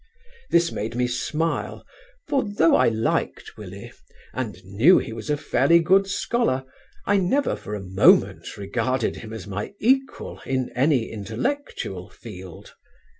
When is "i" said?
2.75-2.89, 7.05-7.17